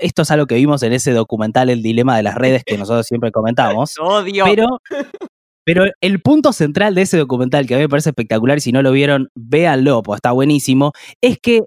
[0.00, 3.06] esto es algo que vimos en ese documental El Dilema de las Redes que nosotros
[3.06, 3.94] siempre comentamos.
[4.00, 4.44] Odio.
[4.44, 4.66] Pero,
[5.64, 8.72] pero el punto central de ese documental, que a mí me parece espectacular y si
[8.72, 11.60] no lo vieron, véanlo, pues está buenísimo, es que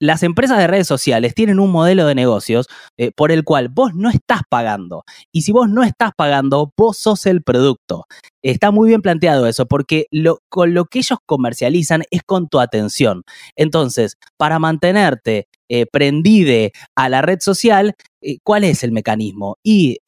[0.00, 3.94] las empresas de redes sociales tienen un modelo de negocios eh, por el cual vos
[3.94, 5.04] no estás pagando.
[5.32, 8.06] Y si vos no estás pagando, vos sos el producto.
[8.42, 10.06] Está muy bien planteado eso, porque
[10.48, 13.24] con lo que ellos comercializan es con tu atención.
[13.56, 19.58] Entonces, para mantenerte eh, prendide a la red social, eh, ¿cuál es el mecanismo?
[19.64, 19.98] Y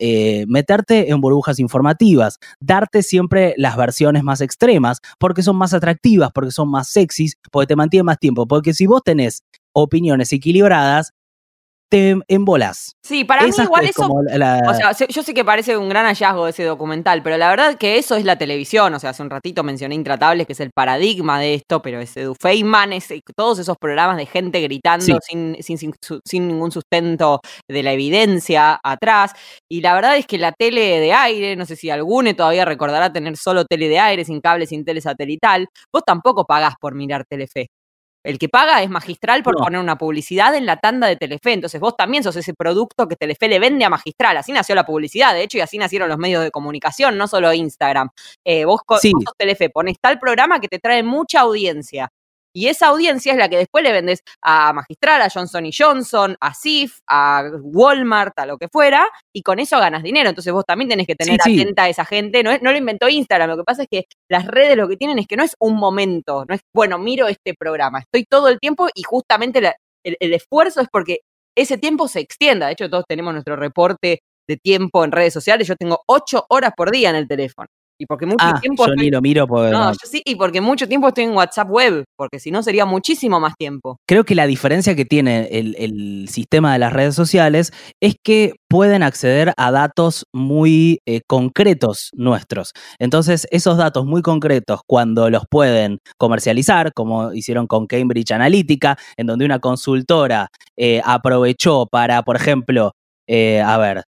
[0.46, 6.52] meterte en burbujas informativas, darte siempre las versiones más extremas, porque son más atractivas, porque
[6.52, 8.46] son más sexys, porque te mantienen más tiempo.
[8.46, 11.12] Porque si vos tenés opiniones equilibradas,
[11.90, 12.96] te embolas.
[13.02, 14.08] Sí, para mí igual eso.
[14.08, 17.98] O sea, yo sé que parece un gran hallazgo ese documental, pero la verdad que
[17.98, 18.94] eso es la televisión.
[18.94, 22.16] O sea, hace un ratito mencioné Intratables, que es el paradigma de esto, pero es
[22.16, 25.92] Edu Feynman, es eh, todos esos programas de gente gritando sin, sin,
[26.24, 29.32] sin, ningún sustento de la evidencia atrás.
[29.68, 33.12] Y la verdad es que la tele de aire, no sé si alguno todavía recordará
[33.12, 37.24] tener solo tele de aire, sin cable, sin tele satelital, vos tampoco pagás por mirar
[37.28, 37.66] Telefe.
[38.22, 41.52] El que paga es magistral por poner una publicidad en la tanda de Telefe.
[41.52, 44.36] Entonces vos también sos ese producto que Telefe le vende a magistral.
[44.36, 47.52] Así nació la publicidad, de hecho, y así nacieron los medios de comunicación, no solo
[47.52, 48.10] Instagram.
[48.44, 52.10] Eh, vos, vos sos Telefe, pones tal programa que te trae mucha audiencia.
[52.52, 56.36] Y esa audiencia es la que después le vendes a Magistral, a Johnson y Johnson,
[56.40, 60.28] a SIF, a Walmart, a lo que fuera, y con eso ganas dinero.
[60.28, 62.42] Entonces vos también tenés que tener atenta a esa gente.
[62.42, 65.18] No, no lo inventó Instagram, lo que pasa es que las redes lo que tienen
[65.18, 68.58] es que no es un momento, no es, bueno, miro este programa, estoy todo el
[68.58, 69.60] tiempo y justamente
[70.04, 71.20] el, el esfuerzo es porque
[71.56, 72.66] ese tiempo se extienda.
[72.66, 75.68] De hecho, todos tenemos nuestro reporte de tiempo en redes sociales.
[75.68, 77.68] Yo tengo ocho horas por día en el teléfono.
[78.00, 78.86] Y porque mucho ah, tiempo.
[78.86, 79.72] Yo ni lo miro porque.
[79.72, 82.86] No, yo sí, y porque mucho tiempo estoy en WhatsApp web, porque si no sería
[82.86, 83.98] muchísimo más tiempo.
[84.08, 89.02] Creo que la diferencia que tiene el, sistema de las redes sociales es que pueden
[89.02, 92.72] acceder a datos muy eh, concretos nuestros.
[92.98, 99.26] Entonces, esos datos muy concretos, cuando los pueden comercializar, como hicieron con Cambridge Analytica, en
[99.26, 102.92] donde una consultora eh, aprovechó para, por ejemplo,
[103.26, 104.04] eh, a ver,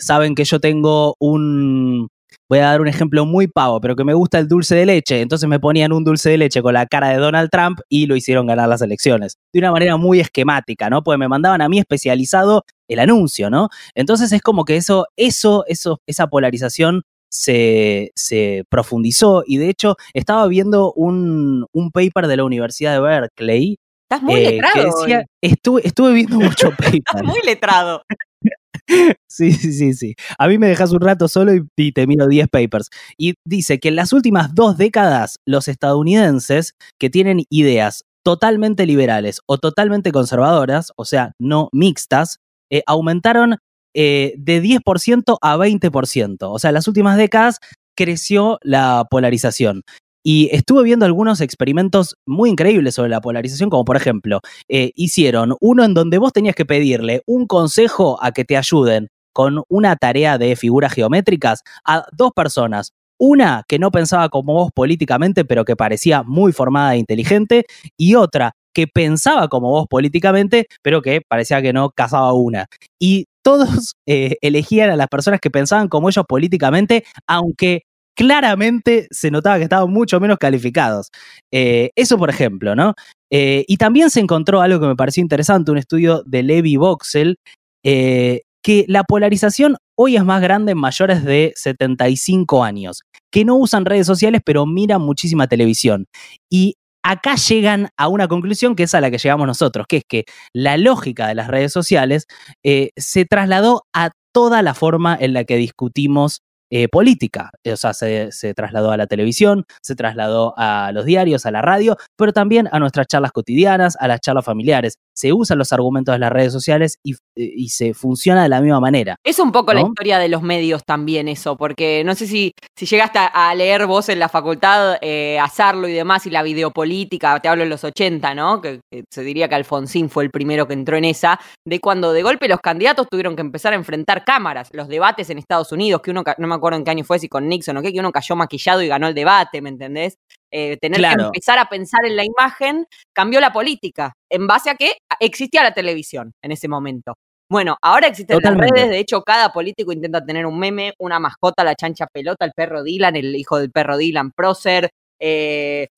[0.00, 2.08] saben que yo tengo un,
[2.48, 5.20] voy a dar un ejemplo muy pavo, pero que me gusta el dulce de leche.
[5.20, 8.16] Entonces me ponían un dulce de leche con la cara de Donald Trump y lo
[8.16, 9.36] hicieron ganar las elecciones.
[9.52, 11.02] De una manera muy esquemática, ¿no?
[11.02, 13.68] Pues me mandaban a mí especializado el anuncio, ¿no?
[13.94, 19.96] Entonces es como que eso, eso, eso, esa polarización se, se, profundizó y de hecho
[20.14, 23.78] estaba viendo un, un, paper de la Universidad de Berkeley.
[24.08, 25.24] Estás muy eh, letrado.
[25.40, 26.94] estuve, estuve viendo mucho paper.
[26.94, 28.02] Estás muy letrado.
[29.28, 30.14] Sí, sí, sí, sí.
[30.38, 32.88] A mí me dejas un rato solo y, te miro 10 papers.
[33.18, 39.40] Y dice que en las últimas dos décadas los estadounidenses que tienen ideas totalmente liberales
[39.46, 42.38] o totalmente conservadoras, o sea, no mixtas,
[42.70, 43.58] eh, aumentaron
[43.94, 46.36] eh, de 10% a 20%.
[46.50, 47.58] O sea, en las últimas décadas
[47.96, 49.82] creció la polarización.
[50.28, 55.54] Y estuve viendo algunos experimentos muy increíbles sobre la polarización, como por ejemplo, eh, hicieron
[55.60, 59.94] uno en donde vos tenías que pedirle un consejo a que te ayuden con una
[59.94, 62.90] tarea de figuras geométricas a dos personas.
[63.18, 67.64] Una que no pensaba como vos políticamente, pero que parecía muy formada e inteligente,
[67.96, 72.66] y otra que pensaba como vos políticamente, pero que parecía que no casaba una.
[72.98, 77.82] Y todos eh, elegían a las personas que pensaban como ellos políticamente, aunque
[78.16, 81.10] claramente se notaba que estaban mucho menos calificados.
[81.52, 82.94] Eh, eso, por ejemplo, ¿no?
[83.30, 87.38] Eh, y también se encontró algo que me pareció interesante, un estudio de Levi Voxel,
[87.84, 93.84] que la polarización hoy es más grande en mayores de 75 años, que no usan
[93.84, 96.06] redes sociales pero miran muchísima televisión.
[96.50, 96.74] Y
[97.06, 100.24] acá llegan a una conclusión que es a la que llegamos nosotros, que es que
[100.52, 102.26] la lógica de las redes sociales
[102.64, 107.50] eh, se trasladó a toda la forma en la que discutimos eh, política.
[107.64, 111.96] O sea, se, trasladó a la televisión, se trasladó a los diarios, a la radio,
[112.16, 114.98] pero también a nuestras charlas cotidianas, a las charlas familiares.
[115.14, 118.80] Se usan los argumentos de las redes sociales y, y se funciona de la misma
[118.80, 119.16] manera.
[119.22, 122.86] Es un poco la historia de los medios también eso, porque no sé si, si
[122.86, 127.48] llegaste a leer vos en la facultad, eh, hacerlo y demás, y la videopolítica, te
[127.48, 128.60] hablo en los 80, ¿no?
[128.60, 128.80] Que,
[129.12, 132.48] se diría que Alfonsín fue el primero que entró en esa, de cuando de golpe
[132.48, 136.24] los candidatos tuvieron que empezar a enfrentar cámaras, los debates en Estados Unidos, que uno,
[136.38, 138.36] no me acuerdo en qué año fue, si con Nixon o qué, que uno cayó
[138.36, 140.16] maquillado y ganó el debate, ¿me entendés?
[140.50, 144.74] Eh, tener que empezar a pensar en la imagen cambió la política, en base a
[144.76, 147.14] que existía la televisión en ese momento.
[147.48, 151.62] Bueno, ahora existen las redes, de hecho cada político intenta tener un meme, una mascota,
[151.62, 155.88] la chancha pelota, el perro Dylan, el hijo del perro Dylan, Prócer, eh,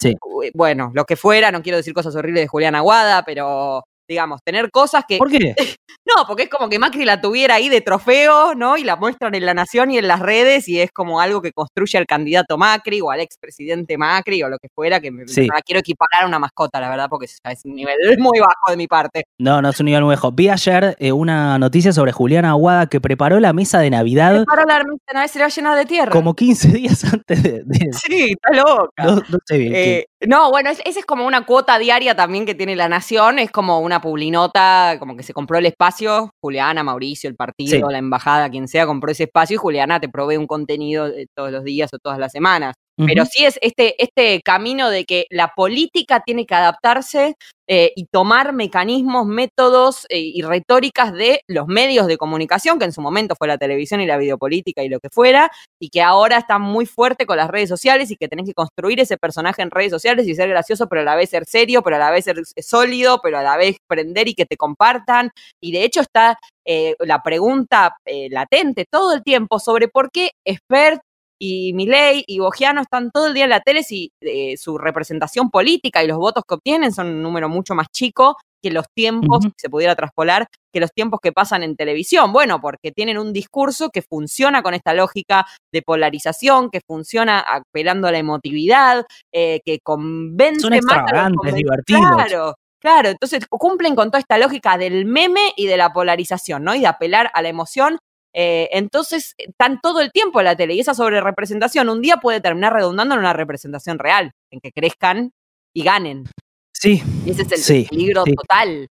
[0.55, 4.71] bueno, lo que fuera, no quiero decir cosas horribles de Julián Aguada, pero digamos, tener
[4.71, 5.19] cosas que...
[5.19, 5.55] ¿Por qué?
[6.07, 8.77] no, porque es como que Macri la tuviera ahí de trofeo, ¿no?
[8.77, 11.53] Y la muestran en La Nación y en las redes y es como algo que
[11.53, 15.47] construye al candidato Macri o al expresidente Macri o lo que fuera, que sí.
[15.47, 18.71] no la quiero equiparar a una mascota, la verdad, porque es un nivel muy bajo
[18.71, 19.25] de mi parte.
[19.39, 20.33] No, no es un nivel muy bajo.
[20.33, 24.35] Vi ayer eh, una noticia sobre Juliana Aguada que preparó la mesa de Navidad.
[24.37, 26.13] Preparó la mesa de Navidad, se la llena de tierra.
[26.13, 27.65] Como 15 días antes de...
[27.93, 29.05] Sí, está loca.
[29.05, 29.73] No, sé bien.
[29.75, 33.53] Eh, no, bueno, esa es como una cuota diaria también que tiene La Nación, es
[33.53, 38.51] como una publinota, como que se compró el espacio, Juliana, Mauricio, el partido, la embajada,
[38.51, 41.99] quien sea, compró ese espacio y Juliana te provee un contenido todos los días o
[41.99, 42.75] todas las semanas.
[43.07, 47.37] Pero sí es este, este camino de que la política tiene que adaptarse
[47.71, 52.93] eh, y tomar mecanismos, métodos eh, y retóricas de los medios de comunicación, que en
[52.93, 56.39] su momento fue la televisión y la videopolítica y lo que fuera, y que ahora
[56.39, 59.71] está muy fuerte con las redes sociales y que tenés que construir ese personaje en
[59.71, 62.25] redes sociales y ser gracioso, pero a la vez ser serio, pero a la vez
[62.25, 65.31] ser sólido, pero a la vez prender y que te compartan.
[65.61, 67.97] Y de hecho está eh, la pregunta
[68.31, 71.03] latente todo el tiempo sobre por qué Expert
[71.39, 75.51] y Milei y Bogiano están todo el día en la tele y eh, su representación
[75.51, 79.45] política y los votos que obtienen son un número mucho más chico que los tiempos,
[79.45, 82.33] si se pudiera traspolar, que los tiempos que pasan en televisión.
[82.33, 88.09] Bueno, porque tienen un discurso que funciona con esta lógica de polarización, que funciona apelando
[88.09, 92.03] a la emotividad, eh, que convence son extravagantes, divertidos.
[92.17, 96.77] Claro, Claro, entonces cumplen con toda esta lógica del meme y de la polarización, ¿no?
[96.77, 97.99] Y de apelar a la emoción
[98.35, 102.41] eh, entonces, están todo el tiempo en la tele y esa sobrerepresentación un día puede
[102.41, 105.33] terminar redundando en una representación real, en que crezcan
[105.75, 106.25] y ganen.
[106.73, 107.03] Sí.
[107.25, 108.89] Y ese es el peligro total.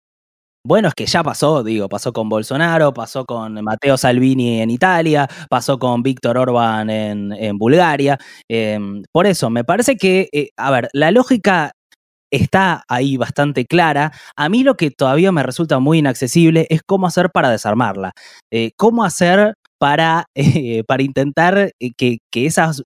[0.64, 5.28] Bueno, es que ya pasó, digo, pasó con Bolsonaro, pasó con Matteo Salvini en Italia,
[5.50, 8.16] pasó con Víctor Orban en, Bulgaria.
[8.48, 11.72] Em, por eso, me parece que, eh, a ver, la lógica
[12.32, 14.12] está ahí bastante clara.
[14.36, 18.12] A mí lo que todavía me resulta muy inaccesible es cómo hacer para desarmarla.
[18.50, 22.82] Eh, cómo hacer para, eh, para intentar eh, que, esas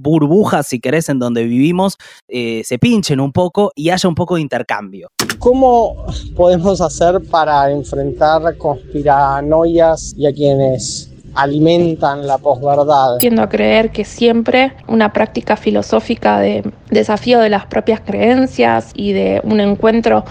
[0.00, 1.96] burbujas, si querés, en donde vivimos,
[2.28, 5.08] se pinchen un poco y haya un poco de intercambio.
[5.40, 13.18] ¿Cómo podemos hacer para enfrentar conspiranoias y a quienes alimentan la posverdad.
[13.18, 19.12] Tiendo a creer que siempre una práctica filosófica de desafío de las propias creencias y
[19.12, 20.24] de un encuentro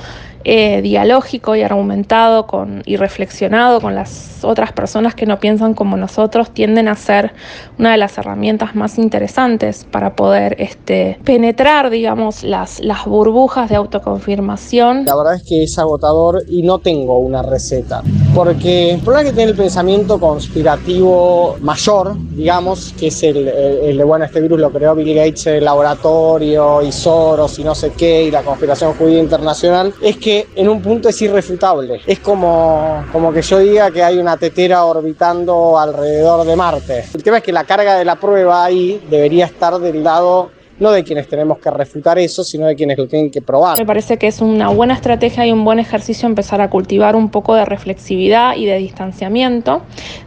[0.50, 5.98] eh, dialógico y argumentado con, y reflexionado con las otras personas que no piensan como
[5.98, 7.34] nosotros tienden a ser
[7.78, 13.76] una de las herramientas más interesantes para poder este, penetrar, digamos, las, las burbujas de
[13.76, 15.04] autoconfirmación.
[15.04, 18.02] La verdad es que es agotador y no tengo una receta,
[18.34, 24.04] porque el problema que tiene el pensamiento conspirativo mayor, digamos, que es el, el, de,
[24.06, 28.24] bueno, este virus lo creó Bill Gates el laboratorio y Soros y no sé qué,
[28.24, 32.02] y la conspiración judía internacional, es que en un punto es irrefutable.
[32.06, 37.06] Es como, como que yo diga que hay una tetera orbitando alrededor de Marte.
[37.13, 40.92] El tema es que la carga de la prueba ahí debería estar del lado no
[40.92, 43.78] de quienes tenemos que refutar eso, sino de quienes lo tienen que probar.
[43.78, 47.30] Me parece que es una buena estrategia y un buen ejercicio empezar a cultivar un
[47.30, 49.82] poco de reflexividad y de distanciamiento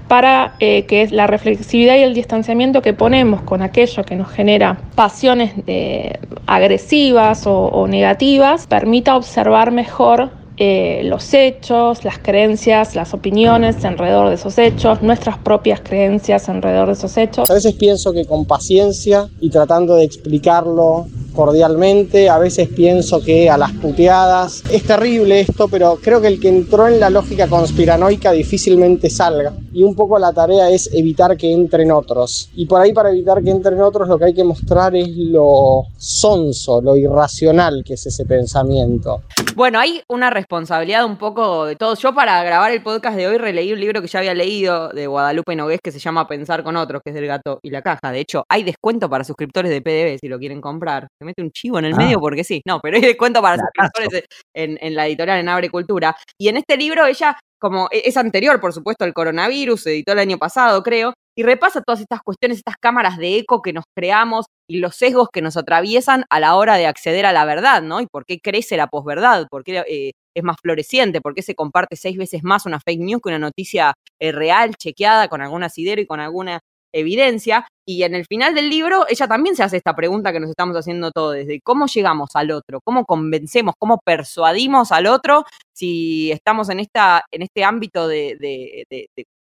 [0.08, 4.78] para eh, que la reflexividad y el distanciamiento que ponemos con aquello que nos genera
[4.94, 13.14] pasiones de, agresivas o, o negativas permita observar mejor eh, los hechos, las creencias, las
[13.14, 17.48] opiniones alrededor de esos hechos, nuestras propias creencias alrededor de esos hechos.
[17.48, 23.50] A veces pienso que con paciencia y tratando de explicarlo cordialmente, a veces pienso que
[23.50, 24.62] a las puteadas.
[24.70, 29.52] Es terrible esto, pero creo que el que entró en la lógica conspiranoica difícilmente salga.
[29.72, 32.50] Y un poco la tarea es evitar que entren otros.
[32.54, 35.84] Y por ahí para evitar que entren otros lo que hay que mostrar es lo
[35.96, 39.22] sonso, lo irracional que es ese pensamiento.
[39.54, 41.98] Bueno, hay una responsabilidad un poco de todos.
[42.00, 45.06] Yo para grabar el podcast de hoy releí un libro que ya había leído de
[45.06, 48.12] Guadalupe Nogués que se llama Pensar con otros, que es del gato y la caja.
[48.12, 51.08] De hecho, hay descuento para suscriptores de PDB si lo quieren comprar.
[51.20, 52.62] Se mete un chivo en el medio porque sí.
[52.66, 56.16] No, pero hay descuento para suscriptores en, en, la editorial en Abre Cultura.
[56.38, 60.12] Y en este libro ella como e, es anterior, por supuesto, al coronavirus, se editó
[60.12, 63.84] el año pasado, creo, y repasa todas estas cuestiones, estas cámaras de eco que nos
[63.94, 67.82] creamos y los sesgos que nos atraviesan a la hora de acceder a la verdad,
[67.82, 68.00] ¿no?
[68.00, 71.54] Y por qué crece la posverdad, por qué eh, es más floreciente, por qué se
[71.54, 75.62] comparte seis veces más una fake news que una noticia eh, real, chequeada, con algún
[75.62, 76.60] asidero y con alguna
[76.92, 77.66] evidencia.
[77.86, 80.76] Y en el final del libro, ella también se hace esta pregunta que nos estamos
[80.76, 86.68] haciendo todos, desde cómo llegamos al otro, cómo convencemos, cómo persuadimos al otro si estamos
[86.68, 88.36] en, esta, en este ámbito de,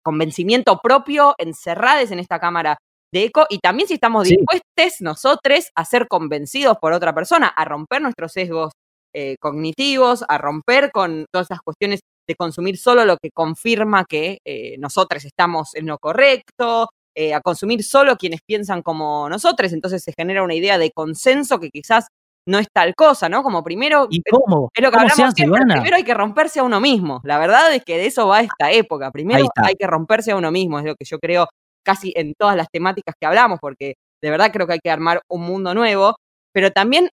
[0.02, 2.78] convencimiento propio, encerrados en esta cámara
[3.12, 7.64] de eco, y también si estamos dispuestos nosotros a ser convencidos por otra persona, a
[7.64, 8.72] romper nuestros sesgos
[9.14, 14.38] eh, cognitivos, a romper con todas estas cuestiones de consumir solo lo que confirma que
[14.44, 20.04] eh, nosotros estamos en lo correcto, eh, a consumir solo quienes piensan como nosotros, entonces
[20.04, 22.06] se genera una idea de consenso que quizás
[22.46, 23.42] no es tal cosa, ¿no?
[23.42, 24.70] Como primero, ¿Y cómo?
[24.72, 27.20] es lo que hablamos siempre, primero hay que romperse a uno mismo.
[27.24, 29.10] La verdad es que de eso va esta época.
[29.10, 31.48] Primero hay que romperse a uno mismo, es lo que yo creo
[31.84, 35.20] casi en todas las temáticas que hablamos, porque de verdad creo que hay que armar
[35.28, 36.14] un mundo nuevo,
[36.52, 37.08] pero también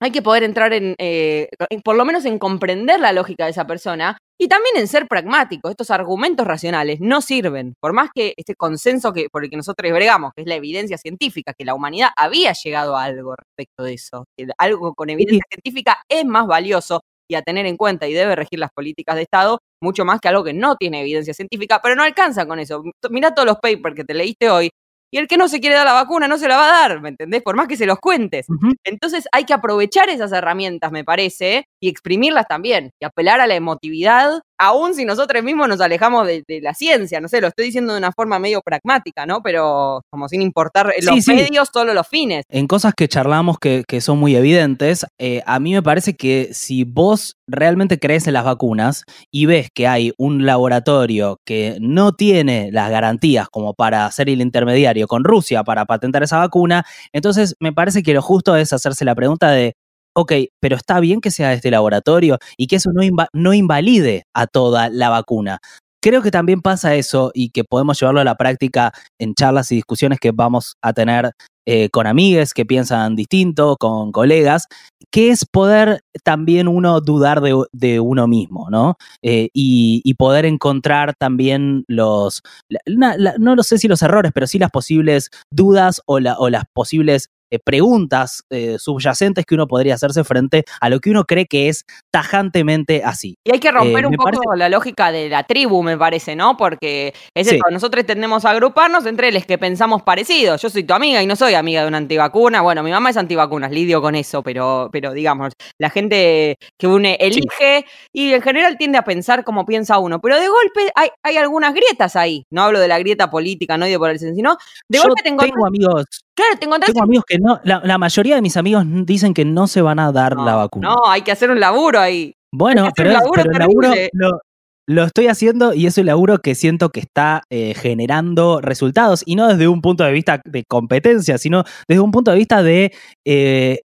[0.00, 1.50] hay que poder entrar en, eh,
[1.84, 5.70] por lo menos en comprender la lógica de esa persona y también en ser pragmático.
[5.70, 9.92] Estos argumentos racionales no sirven, por más que este consenso que, por el que nosotros
[9.92, 13.94] bregamos, que es la evidencia científica, que la humanidad había llegado a algo respecto de
[13.94, 18.12] eso, que algo con evidencia científica es más valioso y a tener en cuenta y
[18.12, 21.80] debe regir las políticas de Estado mucho más que algo que no tiene evidencia científica,
[21.82, 22.82] pero no alcanza con eso.
[23.10, 24.70] Mira todos los papers que te leíste hoy
[25.14, 27.00] y el que no se quiere dar la vacuna no se la va a dar,
[27.00, 27.40] ¿me entendés?
[27.40, 28.46] Por más que se los cuentes.
[28.82, 33.54] Entonces hay que aprovechar esas herramientas, me parece, y exprimirlas también, y apelar a la
[33.54, 37.92] emotividad, aun si nosotros mismos nos alejamos de, la ciencia, no sé, lo estoy diciendo
[37.92, 39.42] de una forma medio pragmática, ¿no?
[39.42, 42.44] Pero como sin importar los medios, solo los fines.
[42.48, 46.84] En cosas que charlamos que, son muy evidentes, eh, a mí me parece que si
[46.84, 52.70] vos realmente crees en las vacunas y ves que hay un laboratorio que no tiene
[52.72, 57.72] las garantías como para ser el intermediario con Rusia para patentar esa vacuna, entonces me
[57.72, 59.74] parece que lo justo es hacerse la pregunta de,
[60.14, 64.46] ok, pero está bien que sea este laboratorio y que eso no, no invalide a
[64.46, 65.58] toda la vacuna.
[66.02, 69.76] Creo que también pasa eso y que podemos llevarlo a la práctica en charlas y
[69.76, 71.32] discusiones que vamos a tener
[71.66, 74.68] eh, con amigues que piensan distinto, con colegas,
[75.10, 78.96] que es poder también uno dudar de, uno mismo, ¿no?
[79.22, 82.42] Eh, y, poder encontrar también los,
[82.86, 87.58] no lo sé si los errores, pero sí las posibles dudas o las posibles eh,
[87.58, 91.84] preguntas eh, subyacentes que uno podría hacerse frente a lo que uno cree que es
[92.10, 93.36] tajantemente así.
[93.44, 96.56] Y hay que romper eh, un poco la lógica de la tribu, me parece, ¿no?
[96.56, 100.60] Porque es nosotros tendemos a agruparnos entre los que pensamos parecidos.
[100.62, 102.62] Yo soy tu amiga y no soy amiga de una antivacuna.
[102.62, 107.16] Bueno, mi mamá es antivacunas, lidio con eso, pero, pero digamos, la gente que une
[107.20, 110.20] elige y en general tiende a pensar como piensa uno.
[110.20, 112.46] Pero de golpe hay, hay algunas grietas ahí.
[112.50, 114.56] No hablo de la grieta política, no digo por el sino
[114.88, 118.56] de golpe tengo, tengo amigos Claro, te Tengo amigos que no, la, mayoría de mis
[118.56, 120.88] amigos dicen que no se van a dar la vacuna.
[120.88, 122.34] No, hay que hacer un laburo ahí.
[122.52, 124.40] Bueno, pero, es- laburo pero el laburo lo,
[124.86, 129.34] lo estoy haciendo y es un laburo que siento que está eh, generando resultados y
[129.36, 132.92] no desde un punto de vista de competencia, sino desde un punto de vista de...
[133.26, 133.80] eh,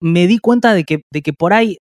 [0.00, 1.78] me di cuenta de que, de que por ahí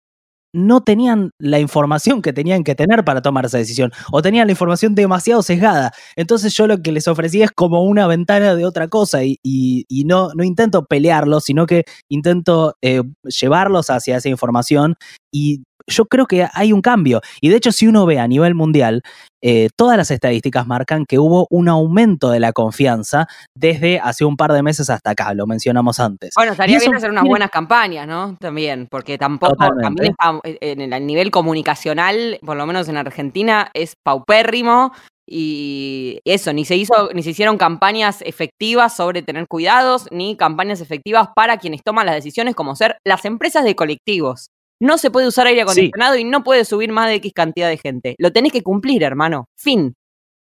[0.56, 4.54] no tenían la información que tenían que tener para tomar esa decisión o tenían la
[4.54, 5.92] información demasiado sesgada.
[6.16, 9.86] Entonces yo lo que les ofrecí es como una ventana de otra cosa y, y-
[10.06, 14.96] no, no intento pelearlos, sino que intento eh, llevarlos hacia esa información
[15.32, 17.22] y yo creo que hay un cambio.
[17.42, 19.02] Y de hecho si uno ve a nivel mundial,
[19.44, 24.38] eh, todas las estadísticas marcan que hubo un aumento de la confianza desde hace un
[24.38, 26.32] par de meses hasta acá, lo mencionamos antes.
[26.36, 28.36] Bueno, estaría bien hacer unas tiene- buenas campañas, ¿no?
[28.40, 32.98] También, porque tampoco, también está, eh, en el a nivel comunicacional, por lo menos en
[32.98, 34.92] Argentina, es paupérrimo
[35.28, 40.82] y eso, ni se hizo, ni se hicieron campañas efectivas sobre tener cuidados, ni campañas
[40.82, 44.50] efectivas para quienes toman las decisiones, como ser las empresas de colectivos.
[44.82, 47.78] No se puede usar aire acondicionado y no puede subir más de X cantidad de
[47.78, 48.16] gente.
[48.18, 49.46] Lo tenés que cumplir, hermano.
[49.58, 49.96] Fin.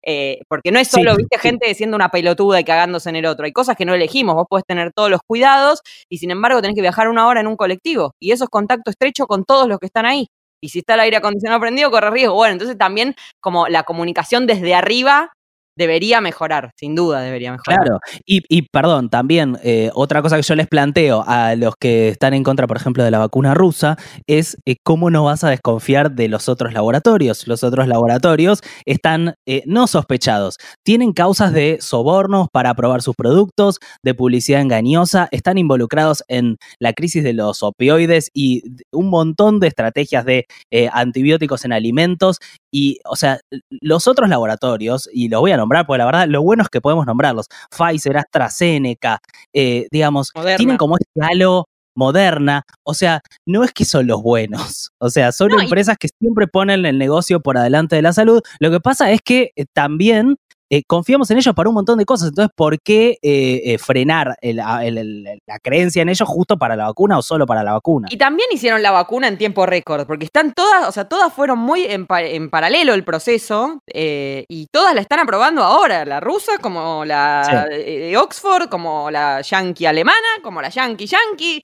[0.07, 1.49] Eh, porque no es Sí, solo, viste, sí.
[1.49, 3.47] gente siendo una pelotuda y cagándose en el otro.
[3.47, 4.35] Hay cosas que no elegimos.
[4.35, 5.81] Vos podés tener todos los cuidados
[6.11, 8.13] y sin embargo tenés que viajar una hora en un colectivo.
[8.21, 10.27] Y eso es contacto estrecho con todos los que están ahí.
[10.61, 12.35] Y si está el aire acondicionado prendido, corre riesgo.
[12.35, 15.33] Bueno, entonces también como la comunicación desde arriba
[15.77, 17.81] debería mejorar, sin duda debería mejorar.
[17.81, 22.09] Claro, y, y perdón, también eh, otra cosa que yo les planteo a los que
[22.09, 23.97] están en contra, por ejemplo, de la vacuna rusa,
[24.27, 27.47] es eh, cómo no vas a desconfiar de los otros laboratorios.
[27.47, 33.79] Los otros laboratorios están eh, no sospechados, tienen causas de sobornos para aprobar sus productos,
[34.03, 38.63] de publicidad engañosa, están involucrados en la crisis de los opioides y
[38.93, 40.47] un montón de estrategias de
[40.93, 42.39] antibióticos en alimentos.
[42.77, 43.39] Y, o sea,
[43.71, 46.81] los otros laboratorios, y los voy a nombrar, porque la verdad, lo bueno es que
[46.81, 47.47] podemos nombrarlos.
[47.71, 49.21] Pfizer, AstraZeneca,
[49.53, 50.57] eh, digamos, Moderna.
[50.57, 51.67] tienen como este halo
[51.97, 52.65] moderna.
[52.83, 54.91] O sea, no es que son los buenos.
[54.99, 58.13] O sea, son No, y- empresas que siempre ponen el negocio por adelante de la
[58.13, 58.41] salud.
[58.59, 60.37] Lo que pasa es que eh, también
[60.77, 62.29] eh, confiamos en ellos para un montón de cosas.
[62.31, 66.57] Entonces, ¿por qué eh, eh, frenar el- a- el- el- la creencia en ellos justo
[66.57, 68.09] para la vacuna o solo para la vacuna?
[68.11, 71.59] Y también hicieron la vacuna en tiempo récord, porque están todas, o sea, todas fueron
[71.59, 76.21] muy en, pa- en paralelo el proceso eh, y todas la están aprobando ahora, la
[76.21, 77.77] rusa como la Sí.
[77.77, 81.63] de Oxford, como la yankee alemana, como la yankee yankee,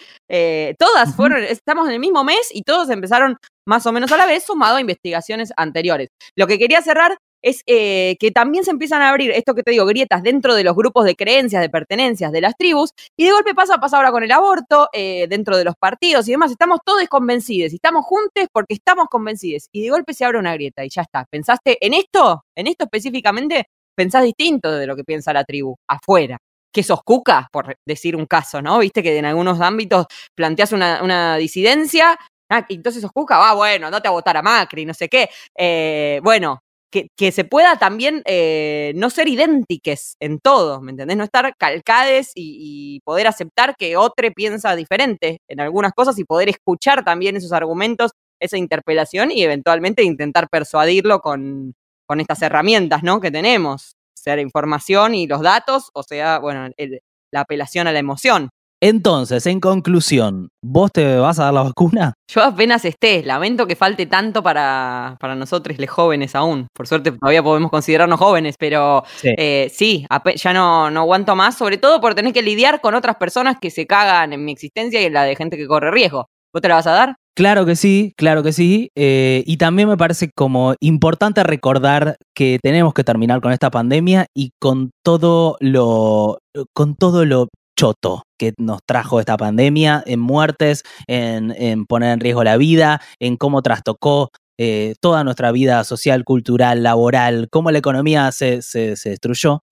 [0.78, 3.36] todas fueron, estamos en el mismo mes y todos empezaron
[3.66, 6.08] más o menos a la vez, sumado a investigaciones anteriores.
[6.36, 9.70] Lo que quería cerrar es eh, que también se empiezan a abrir, esto que te
[9.70, 13.32] digo, grietas dentro de los grupos de creencias, de pertenencias de las tribus, y de
[13.32, 16.80] golpe pasa, pasa ahora con el aborto, eh, dentro de los partidos y demás, estamos
[16.84, 20.84] todos convencidos, y estamos juntos porque estamos convencidos, y de golpe se abre una grieta
[20.84, 21.26] y ya está.
[21.30, 22.44] ¿Pensaste en esto?
[22.54, 23.66] ¿En esto específicamente?
[23.96, 26.38] Pensás distinto de lo que piensa la tribu, afuera.
[26.72, 28.78] Que sos cuca, por decir un caso, ¿no?
[28.78, 32.16] Viste que en algunos ámbitos planteas una, una disidencia,
[32.50, 35.28] ah, entonces sos cuca, va, bueno, andate a votar a Macri, no sé qué.
[35.58, 36.60] Eh, bueno,
[36.90, 41.16] que, que se pueda también eh, no ser idénticas en todo, ¿me entendés?
[41.16, 46.24] No estar calcades y, y poder aceptar que otro piensa diferente en algunas cosas y
[46.24, 51.74] poder escuchar también esos argumentos, esa interpelación y eventualmente intentar persuadirlo con,
[52.06, 53.20] con estas herramientas, ¿no?
[53.20, 57.00] Que tenemos, sea la información y los datos, o sea, bueno, el-
[57.32, 58.50] la apelación a la emoción.
[58.82, 62.14] Entonces, en conclusión, ¿vos te vas a dar la vacuna?
[62.34, 66.66] Yo apenas esté, lamento que falte tanto para, para nosotros, los jóvenes aún.
[66.74, 69.30] Por suerte todavía podemos considerarnos jóvenes, pero Sí.
[69.36, 70.06] eh, sí,
[70.36, 73.70] ya no, no aguanto más, sobre todo por tener que lidiar con otras personas que
[73.70, 76.26] se cagan en mi existencia y en la de gente que corre riesgo.
[76.52, 77.16] ¿Vos te la vas a dar?
[77.36, 78.90] Claro que sí, claro que sí.
[78.96, 84.26] eh, y también me parece como importante recordar que tenemos que terminar con esta pandemia
[84.34, 86.38] y con todo lo,
[86.74, 92.42] con todo lo choto que nos trajo esta pandemia, en muertes, en, poner en riesgo
[92.42, 98.32] la vida, en cómo trastocó eh, toda nuestra vida social, cultural, laboral, cómo la economía
[98.32, 99.62] se, se- destruyó.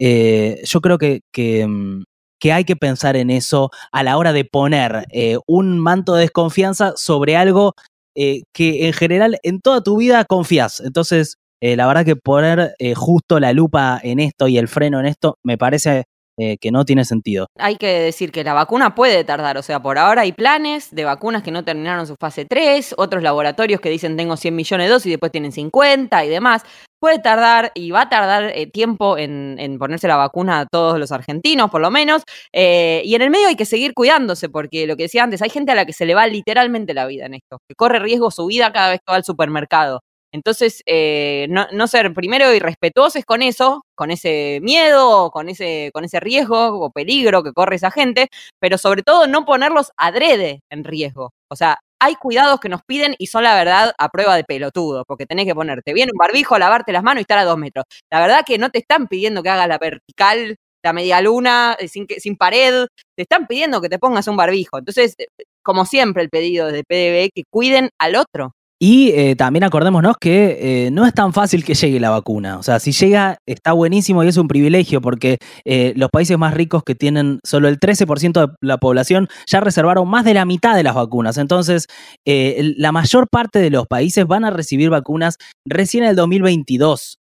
[0.00, 1.20] Eh, yo creo que,
[1.66, 2.02] mm,
[2.40, 6.22] que hay que pensar en eso a la hora de poner eh, un manto de
[6.22, 7.74] desconfianza sobre algo
[8.14, 10.80] que en general en toda tu vida confías.
[10.80, 15.36] Entonces, la verdad que poner justo la lupa en esto y el freno en esto
[15.44, 16.04] me parece
[16.38, 17.46] eh, que no tiene sentido.
[17.58, 21.04] Hay que decir que la vacuna puede tardar, o sea, por ahora hay planes de
[21.04, 24.92] vacunas que no terminaron su fase 3, otros laboratorios que dicen tengo 100 millones de
[24.92, 26.62] dosis y después tienen 50 y demás.
[26.98, 31.12] Puede tardar y va a tardar eh, tiempo en, ponerse la vacuna a todos los
[31.12, 32.22] argentinos, por lo menos.
[32.52, 35.50] Eh, y en el medio hay que seguir cuidándose, porque lo que decía antes, hay
[35.50, 38.30] gente a la que se le va literalmente la vida en esto, que corre riesgo
[38.30, 40.00] su vida cada vez que va al supermercado.
[40.36, 46.20] Entonces, eh, no, ser primero irrespetuosos con eso, con ese miedo, con ese, con ese
[46.20, 48.28] riesgo o peligro que corre esa gente,
[48.60, 51.32] pero sobre todo no ponerlos adrede en riesgo.
[51.48, 55.04] O sea, hay cuidados que nos piden y son la verdad a prueba de pelotudo,
[55.06, 57.86] porque tenés que ponerte bien un barbijo, lavarte las manos y estar a dos metros.
[58.10, 61.88] La verdad que no te están pidiendo que hagas la vertical, la media luna, eh,
[61.88, 64.76] sin, sin pared, te están pidiendo que te pongas un barbijo.
[64.78, 65.28] Entonces, eh,
[65.62, 68.52] como siempre, el pedido de PDB, que cuiden al otro.
[68.78, 72.58] Y eh, también acordémonos que eh, no es tan fácil que llegue la vacuna.
[72.58, 76.52] O sea, si llega, está buenísimo y es un privilegio porque eh, los países más
[76.52, 80.76] ricos que tienen solo el 13% de la población ya reservaron más de la mitad
[80.76, 81.38] de las vacunas.
[81.38, 81.86] Entonces,
[82.26, 87.18] la mayor parte de los países van a recibir vacunas recién en el 2022.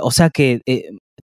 [0.00, 0.60] o sea que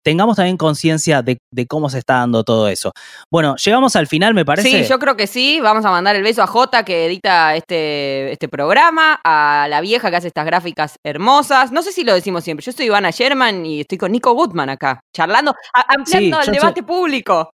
[0.03, 2.93] tengamos también conciencia de, cómo se está dando todo eso.
[3.30, 4.82] Bueno, llegamos al final, me parece.
[4.82, 5.61] Sí, yo creo que sí.
[5.61, 10.11] Vamos a mandar el beso a Jota que edita este, este programa, a la vieja
[10.11, 11.72] que hace estas gráficas hermosas.
[11.72, 12.64] No sé si lo decimos siempre.
[12.64, 17.51] Yo soy Ivana Sherman y estoy con Nico Goodman acá, charlando, ampliando el debate público.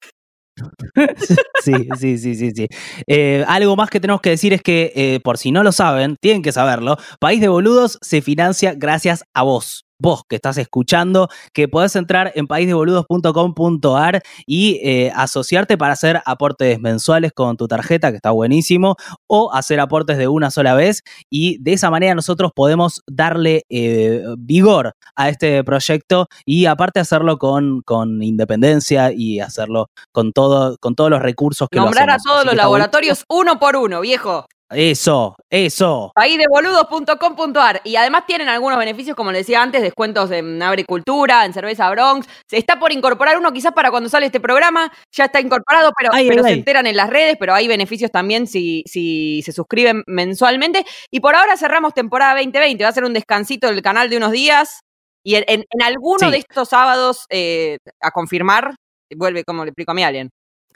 [1.63, 2.67] sí, sí, sí, sí, sí.
[3.07, 6.17] Eh, algo más que tenemos que decir es que, eh, por si no lo saben,
[6.21, 11.29] tienen que saberlo, País de Boludos se financia gracias a vos vos que estás escuchando,
[11.53, 18.11] que podés entrar en paisdeboludos.com.ar y eh, asociarte para hacer aportes mensuales con tu tarjeta,
[18.11, 18.97] que está buenísimo,
[19.27, 24.25] o hacer aportes de una sola vez y de esa manera nosotros podemos darle eh,
[24.39, 30.95] vigor a este proyecto y aparte hacerlo con, con independencia y hacerlo con, todo, con
[30.95, 34.47] todos los recursos que Nombrar a todos los laboratorios uno por uno, viejo.
[34.71, 36.13] Eso, eso.
[36.15, 37.81] Paísdeboludos.com.ar.
[37.83, 42.29] Y además tienen algunos beneficios, como les decía antes, descuentos en agricultura, en cerveza Bronx.
[42.47, 46.13] Se está por incorporar uno, quizás para cuando sale este programa, ya está incorporado, pero,
[46.45, 50.87] se enteran en las redes, pero hay beneficios también si, si se suscriben mensualmente.
[51.11, 52.85] Y por ahora cerramos temporada 2020.
[52.85, 54.81] Va a ser un descansito del canal de unos días.
[55.25, 58.77] Y en, alguno de estos sábados, eh, a confirmar,
[59.17, 60.31] vuelve como le explico a mi alien.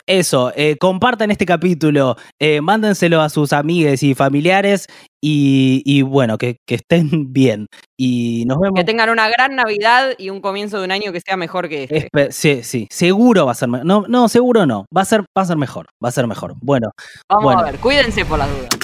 [0.07, 4.87] Eso, eh, compartan este capítulo, eh, mándenselo a sus amigues y familiares
[5.27, 7.67] y, bueno, que, estén bien.
[7.97, 8.79] Y nos vemos.
[8.79, 11.85] Que tengan una gran Navidad y un comienzo de un año que sea mejor que
[11.89, 12.33] este.
[12.33, 13.87] sí, sí, seguro va a ser mejor.
[13.87, 14.85] No, no, seguro no.
[14.95, 15.87] Va a ser, va a ser mejor.
[16.05, 16.55] Va a ser mejor.
[16.61, 16.91] Bueno.
[17.31, 18.84] Vamos a ver, cuídense por las dudas.